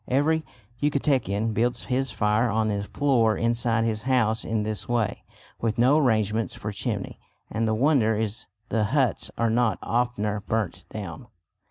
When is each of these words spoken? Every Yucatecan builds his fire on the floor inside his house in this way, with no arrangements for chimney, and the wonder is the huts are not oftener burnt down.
Every 0.07 0.43
Yucatecan 0.81 1.53
builds 1.53 1.83
his 1.83 2.09
fire 2.09 2.49
on 2.49 2.69
the 2.69 2.85
floor 2.85 3.37
inside 3.37 3.83
his 3.83 4.01
house 4.01 4.43
in 4.43 4.63
this 4.63 4.89
way, 4.89 5.23
with 5.59 5.77
no 5.77 5.99
arrangements 5.99 6.55
for 6.55 6.71
chimney, 6.71 7.19
and 7.51 7.67
the 7.67 7.75
wonder 7.75 8.15
is 8.17 8.47
the 8.69 8.85
huts 8.85 9.29
are 9.37 9.51
not 9.51 9.77
oftener 9.83 10.41
burnt 10.47 10.85
down. 10.91 11.27